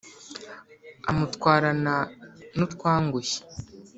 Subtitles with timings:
[1.09, 1.95] amutwarana
[2.57, 3.39] n’utwangushye.